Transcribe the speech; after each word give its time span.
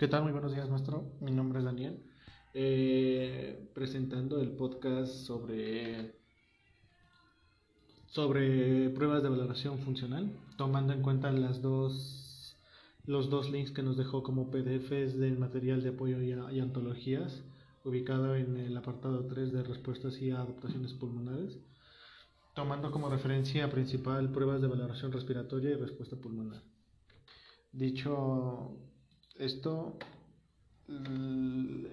¿Qué 0.00 0.08
tal? 0.08 0.22
Muy 0.22 0.32
buenos 0.32 0.54
días, 0.54 0.66
maestro. 0.70 1.12
Mi 1.20 1.30
nombre 1.30 1.58
es 1.58 1.66
Daniel. 1.66 2.02
Eh, 2.54 3.68
presentando 3.74 4.40
el 4.40 4.52
podcast 4.52 5.12
sobre, 5.12 6.14
sobre 8.06 8.88
pruebas 8.88 9.22
de 9.22 9.28
valoración 9.28 9.78
funcional, 9.80 10.32
tomando 10.56 10.94
en 10.94 11.02
cuenta 11.02 11.30
las 11.32 11.60
dos, 11.60 12.56
los 13.04 13.28
dos 13.28 13.50
links 13.50 13.72
que 13.72 13.82
nos 13.82 13.98
dejó 13.98 14.22
como 14.22 14.50
PDFs 14.50 15.18
del 15.18 15.38
material 15.38 15.82
de 15.82 15.90
apoyo 15.90 16.22
y, 16.22 16.30
y 16.30 16.60
antologías, 16.60 17.42
ubicado 17.84 18.36
en 18.36 18.56
el 18.56 18.74
apartado 18.78 19.26
3 19.26 19.52
de 19.52 19.64
respuestas 19.64 20.18
y 20.22 20.30
adaptaciones 20.30 20.94
pulmonares 20.94 21.58
tomando 22.54 22.90
como 22.90 23.10
referencia 23.10 23.70
principal 23.70 24.32
pruebas 24.32 24.62
de 24.62 24.66
valoración 24.66 25.12
respiratoria 25.12 25.72
y 25.72 25.74
respuesta 25.74 26.16
pulmonar. 26.16 26.62
Dicho 27.70 28.78
esto, 29.40 29.96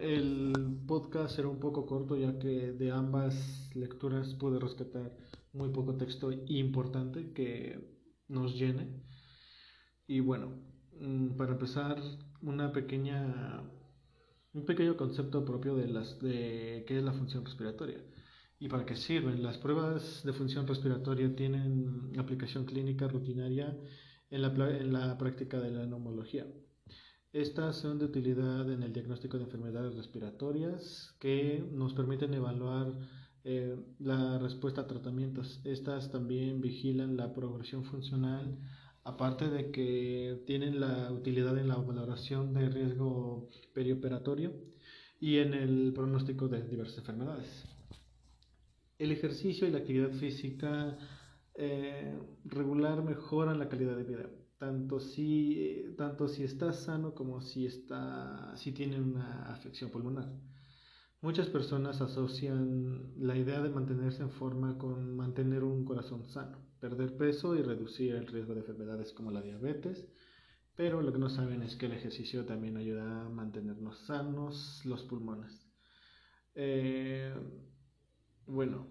el 0.00 0.52
podcast 0.86 1.36
será 1.36 1.48
un 1.48 1.60
poco 1.60 1.84
corto 1.84 2.16
ya 2.16 2.38
que 2.38 2.72
de 2.72 2.90
ambas 2.90 3.70
lecturas 3.74 4.34
pude 4.34 4.58
rescatar 4.58 5.12
muy 5.52 5.68
poco 5.68 5.96
texto 5.96 6.32
importante 6.46 7.32
que 7.32 7.78
nos 8.28 8.58
llene. 8.58 9.02
Y 10.06 10.20
bueno, 10.20 10.52
mm, 10.98 11.36
para 11.36 11.52
empezar, 11.52 12.00
una 12.40 12.72
pequeña, 12.72 13.62
un 14.54 14.64
pequeño 14.64 14.96
concepto 14.96 15.44
propio 15.44 15.76
de, 15.76 15.88
las, 15.88 16.20
de 16.20 16.84
qué 16.86 16.98
es 16.98 17.04
la 17.04 17.12
función 17.12 17.44
respiratoria 17.44 18.02
y 18.58 18.68
para 18.68 18.86
qué 18.86 18.96
sirven. 18.96 19.42
Las 19.42 19.58
pruebas 19.58 20.22
de 20.24 20.32
función 20.32 20.66
respiratoria 20.66 21.34
tienen 21.36 22.12
aplicación 22.18 22.64
clínica 22.64 23.06
rutinaria 23.08 23.76
en 24.30 24.42
la, 24.42 24.48
en 24.78 24.92
la 24.92 25.18
práctica 25.18 25.60
de 25.60 25.70
la 25.70 25.86
neumología. 25.86 26.46
Estas 27.34 27.78
son 27.78 27.98
de 27.98 28.04
utilidad 28.04 28.70
en 28.70 28.84
el 28.84 28.92
diagnóstico 28.92 29.38
de 29.38 29.44
enfermedades 29.46 29.96
respiratorias 29.96 31.16
que 31.18 31.68
nos 31.72 31.92
permiten 31.92 32.32
evaluar 32.32 32.92
eh, 33.42 33.74
la 33.98 34.38
respuesta 34.38 34.82
a 34.82 34.86
tratamientos. 34.86 35.60
Estas 35.64 36.12
también 36.12 36.60
vigilan 36.60 37.16
la 37.16 37.34
progresión 37.34 37.82
funcional, 37.86 38.56
aparte 39.02 39.50
de 39.50 39.72
que 39.72 40.44
tienen 40.46 40.78
la 40.78 41.10
utilidad 41.10 41.58
en 41.58 41.66
la 41.66 41.74
valoración 41.74 42.54
de 42.54 42.68
riesgo 42.68 43.48
perioperatorio 43.72 44.52
y 45.18 45.38
en 45.38 45.54
el 45.54 45.92
pronóstico 45.92 46.46
de 46.46 46.62
diversas 46.62 46.98
enfermedades. 46.98 47.64
El 48.96 49.10
ejercicio 49.10 49.66
y 49.66 49.72
la 49.72 49.78
actividad 49.78 50.12
física 50.12 50.96
eh, 51.56 52.16
regular 52.44 53.02
mejoran 53.02 53.58
la 53.58 53.68
calidad 53.68 53.96
de 53.96 54.04
vida, 54.04 54.30
tanto 54.64 54.98
si, 54.98 55.94
tanto 55.98 56.26
si 56.26 56.42
está 56.42 56.72
sano 56.72 57.14
como 57.14 57.42
si, 57.42 57.66
está, 57.66 58.56
si 58.56 58.72
tiene 58.72 58.98
una 58.98 59.52
afección 59.52 59.90
pulmonar. 59.90 60.32
Muchas 61.20 61.48
personas 61.48 62.00
asocian 62.00 63.12
la 63.18 63.36
idea 63.36 63.60
de 63.60 63.68
mantenerse 63.68 64.22
en 64.22 64.30
forma 64.30 64.78
con 64.78 65.14
mantener 65.16 65.64
un 65.64 65.84
corazón 65.84 66.24
sano, 66.24 66.56
perder 66.80 67.14
peso 67.18 67.54
y 67.54 67.60
reducir 67.60 68.14
el 68.14 68.26
riesgo 68.26 68.54
de 68.54 68.60
enfermedades 68.60 69.12
como 69.12 69.30
la 69.30 69.42
diabetes, 69.42 70.06
pero 70.74 71.02
lo 71.02 71.12
que 71.12 71.18
no 71.18 71.28
saben 71.28 71.62
es 71.62 71.76
que 71.76 71.84
el 71.84 71.92
ejercicio 71.92 72.46
también 72.46 72.78
ayuda 72.78 73.26
a 73.26 73.28
mantenernos 73.28 73.98
sanos 74.06 74.80
los 74.86 75.02
pulmones. 75.02 75.52
Eh, 76.54 77.34
bueno, 78.46 78.86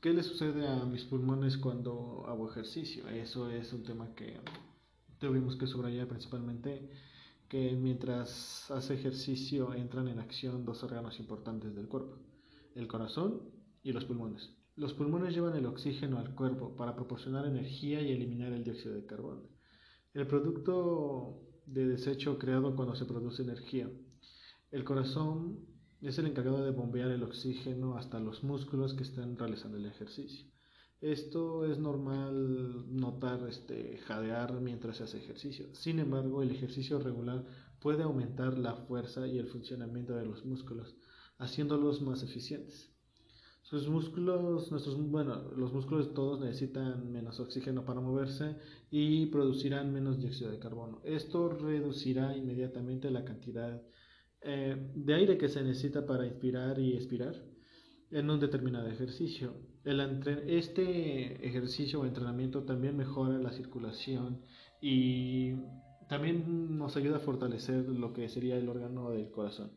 ¿qué 0.00 0.12
le 0.12 0.22
sucede 0.22 0.68
a 0.68 0.84
mis 0.84 1.04
pulmones 1.04 1.56
cuando 1.58 2.24
hago 2.28 2.48
ejercicio? 2.48 3.08
Eso 3.08 3.50
es 3.50 3.72
un 3.72 3.82
tema 3.82 4.14
que 4.14 4.40
tuvimos 5.18 5.56
que 5.56 5.66
subrayar 5.66 6.08
principalmente 6.08 6.90
que 7.48 7.72
mientras 7.72 8.70
hace 8.70 8.94
ejercicio 8.94 9.72
entran 9.74 10.08
en 10.08 10.18
acción 10.18 10.64
dos 10.64 10.82
órganos 10.82 11.20
importantes 11.20 11.74
del 11.74 11.88
cuerpo, 11.88 12.18
el 12.74 12.88
corazón 12.88 13.42
y 13.82 13.92
los 13.92 14.04
pulmones. 14.04 14.50
Los 14.74 14.92
pulmones 14.94 15.34
llevan 15.34 15.56
el 15.56 15.66
oxígeno 15.66 16.18
al 16.18 16.34
cuerpo 16.34 16.76
para 16.76 16.94
proporcionar 16.94 17.46
energía 17.46 18.02
y 18.02 18.12
eliminar 18.12 18.52
el 18.52 18.64
dióxido 18.64 18.94
de 18.94 19.06
carbono, 19.06 19.42
el 20.12 20.26
producto 20.26 21.40
de 21.66 21.86
desecho 21.86 22.38
creado 22.38 22.74
cuando 22.74 22.94
se 22.94 23.06
produce 23.06 23.42
energía. 23.42 23.90
El 24.70 24.84
corazón 24.84 25.60
es 26.00 26.18
el 26.18 26.26
encargado 26.26 26.64
de 26.64 26.72
bombear 26.72 27.10
el 27.10 27.22
oxígeno 27.22 27.96
hasta 27.96 28.20
los 28.20 28.44
músculos 28.44 28.94
que 28.94 29.04
están 29.04 29.36
realizando 29.36 29.78
el 29.78 29.86
ejercicio. 29.86 30.46
Esto 31.00 31.66
es 31.66 31.78
normal 31.78 32.86
notar 32.88 33.46
este, 33.48 33.98
jadear 33.98 34.60
mientras 34.60 34.96
se 34.96 35.04
hace 35.04 35.18
ejercicio. 35.18 35.66
Sin 35.74 35.98
embargo, 35.98 36.42
el 36.42 36.50
ejercicio 36.50 36.98
regular 36.98 37.44
puede 37.80 38.02
aumentar 38.02 38.56
la 38.56 38.74
fuerza 38.74 39.26
y 39.26 39.38
el 39.38 39.48
funcionamiento 39.48 40.14
de 40.14 40.24
los 40.24 40.44
músculos, 40.46 40.96
haciéndolos 41.38 42.00
más 42.00 42.22
eficientes. 42.22 42.96
Sus 43.60 43.88
músculos, 43.88 44.70
nuestros, 44.70 44.96
bueno, 45.10 45.50
los 45.56 45.72
músculos 45.72 46.14
todos 46.14 46.40
necesitan 46.40 47.10
menos 47.10 47.40
oxígeno 47.40 47.84
para 47.84 48.00
moverse 48.00 48.56
y 48.90 49.26
producirán 49.26 49.92
menos 49.92 50.18
dióxido 50.20 50.52
de 50.52 50.60
carbono. 50.60 51.00
Esto 51.04 51.48
reducirá 51.48 52.36
inmediatamente 52.36 53.10
la 53.10 53.24
cantidad 53.24 53.82
eh, 54.40 54.92
de 54.94 55.14
aire 55.14 55.36
que 55.36 55.48
se 55.48 55.62
necesita 55.62 56.06
para 56.06 56.26
inspirar 56.26 56.78
y 56.78 56.94
expirar 56.94 57.34
en 58.12 58.30
un 58.30 58.38
determinado 58.38 58.86
ejercicio. 58.86 59.52
Este 59.86 61.46
ejercicio 61.46 62.00
o 62.00 62.06
entrenamiento 62.06 62.64
también 62.64 62.96
mejora 62.96 63.38
la 63.38 63.52
circulación 63.52 64.42
y 64.80 65.52
también 66.08 66.76
nos 66.76 66.96
ayuda 66.96 67.18
a 67.18 67.20
fortalecer 67.20 67.88
lo 67.88 68.12
que 68.12 68.28
sería 68.28 68.56
el 68.56 68.68
órgano 68.68 69.10
del 69.10 69.30
corazón. 69.30 69.70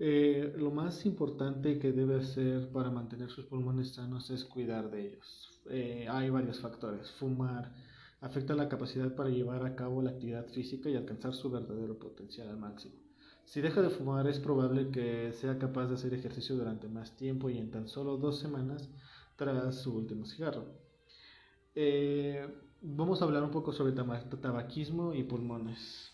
Eh, 0.00 0.52
lo 0.58 0.72
más 0.72 1.06
importante 1.06 1.78
que 1.78 1.92
debe 1.92 2.16
hacer 2.16 2.68
para 2.72 2.90
mantener 2.90 3.30
sus 3.30 3.46
pulmones 3.46 3.94
sanos 3.94 4.30
es 4.30 4.44
cuidar 4.44 4.90
de 4.90 5.10
ellos. 5.10 5.62
Eh, 5.70 6.08
hay 6.10 6.28
varios 6.30 6.58
factores. 6.58 7.08
Fumar 7.12 7.72
afecta 8.20 8.56
la 8.56 8.68
capacidad 8.68 9.14
para 9.14 9.30
llevar 9.30 9.64
a 9.64 9.76
cabo 9.76 10.02
la 10.02 10.10
actividad 10.10 10.48
física 10.48 10.90
y 10.90 10.96
alcanzar 10.96 11.34
su 11.34 11.50
verdadero 11.50 12.00
potencial 12.00 12.48
al 12.48 12.58
máximo. 12.58 13.05
Si 13.46 13.60
deja 13.60 13.80
de 13.80 13.90
fumar 13.90 14.26
es 14.26 14.40
probable 14.40 14.90
que 14.90 15.32
sea 15.32 15.56
capaz 15.56 15.86
de 15.86 15.94
hacer 15.94 16.12
ejercicio 16.12 16.56
durante 16.56 16.88
más 16.88 17.16
tiempo 17.16 17.48
y 17.48 17.58
en 17.58 17.70
tan 17.70 17.86
solo 17.86 18.16
dos 18.16 18.40
semanas 18.40 18.90
tras 19.36 19.76
su 19.76 19.96
último 19.96 20.26
cigarro. 20.26 20.64
Eh, 21.76 22.44
vamos 22.82 23.22
a 23.22 23.24
hablar 23.24 23.44
un 23.44 23.52
poco 23.52 23.72
sobre 23.72 23.92
tabaquismo 23.92 25.14
y 25.14 25.22
pulmones. 25.22 26.12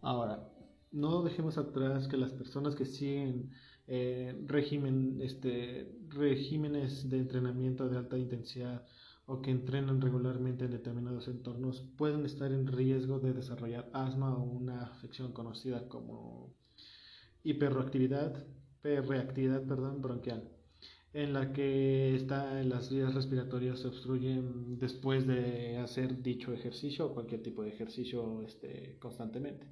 Ahora, 0.00 0.48
no 0.92 1.22
dejemos 1.22 1.58
atrás 1.58 2.08
que 2.08 2.16
las 2.16 2.32
personas 2.32 2.74
que 2.74 2.86
siguen 2.86 3.50
eh, 3.86 4.34
régimen, 4.46 5.20
este, 5.20 5.94
regímenes 6.08 7.10
de 7.10 7.18
entrenamiento 7.18 7.86
de 7.90 7.98
alta 7.98 8.16
intensidad 8.16 8.86
o 9.26 9.42
que 9.42 9.50
entrenan 9.50 10.00
regularmente 10.00 10.64
en 10.64 10.70
determinados 10.70 11.26
entornos 11.28 11.82
pueden 11.96 12.24
estar 12.24 12.52
en 12.52 12.66
riesgo 12.66 13.18
de 13.18 13.32
desarrollar 13.32 13.90
asma 13.92 14.36
o 14.36 14.42
una 14.42 14.82
afección 14.82 15.32
conocida 15.32 15.88
como 15.88 16.54
hiperreactividad, 17.42 18.46
reactividad 18.82 19.64
perdón, 19.64 20.00
bronquial, 20.00 20.48
en 21.12 21.32
la 21.32 21.52
que 21.52 22.14
está, 22.14 22.62
las 22.62 22.90
vías 22.90 23.14
respiratorias 23.14 23.80
se 23.80 23.88
obstruyen 23.88 24.78
después 24.78 25.26
de 25.26 25.78
hacer 25.78 26.22
dicho 26.22 26.52
ejercicio 26.52 27.06
o 27.06 27.14
cualquier 27.14 27.42
tipo 27.42 27.62
de 27.62 27.70
ejercicio 27.70 28.42
este, 28.42 28.96
constantemente. 29.00 29.66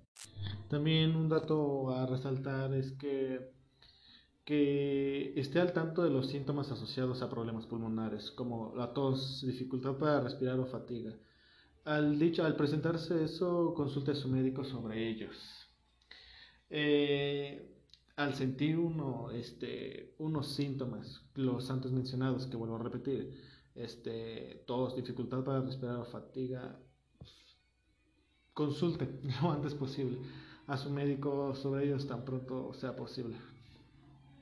También 0.68 1.14
un 1.14 1.28
dato 1.28 1.90
a 1.90 2.06
resaltar 2.06 2.74
es 2.74 2.92
que 2.92 3.52
que 4.44 5.32
esté 5.40 5.60
al 5.60 5.72
tanto 5.72 6.02
de 6.02 6.10
los 6.10 6.28
síntomas 6.28 6.70
asociados 6.70 7.22
a 7.22 7.30
problemas 7.30 7.66
pulmonares, 7.66 8.30
como 8.30 8.74
la 8.76 8.92
tos, 8.92 9.42
dificultad 9.46 9.96
para 9.96 10.20
respirar 10.20 10.60
o 10.60 10.66
fatiga. 10.66 11.14
Al, 11.84 12.18
dicho, 12.18 12.44
al 12.44 12.56
presentarse 12.56 13.24
eso, 13.24 13.74
consulte 13.74 14.12
a 14.12 14.14
su 14.14 14.28
médico 14.28 14.64
sobre 14.64 15.08
ellos. 15.08 15.36
Eh, 16.70 17.70
al 18.16 18.34
sentir 18.34 18.78
uno, 18.78 19.30
este, 19.30 20.14
unos 20.18 20.54
síntomas, 20.54 21.22
los 21.34 21.70
antes 21.70 21.90
mencionados, 21.92 22.46
que 22.46 22.56
vuelvo 22.56 22.76
a 22.76 22.82
repetir, 22.82 23.34
este, 23.74 24.62
tos, 24.66 24.96
dificultad 24.96 25.42
para 25.42 25.62
respirar 25.62 25.96
o 25.96 26.04
fatiga, 26.04 26.78
consulte 28.52 29.20
lo 29.42 29.50
antes 29.50 29.74
posible 29.74 30.18
a 30.66 30.76
su 30.76 30.90
médico 30.90 31.54
sobre 31.54 31.84
ellos 31.86 32.06
tan 32.06 32.24
pronto 32.24 32.72
sea 32.74 32.96
posible. 32.96 33.36